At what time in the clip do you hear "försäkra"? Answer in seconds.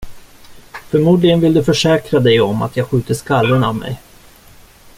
1.63-2.19